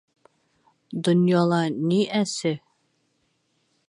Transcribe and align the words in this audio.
-Донъяла 1.07 1.61
ни 1.89 2.01
әсе? 2.21 2.55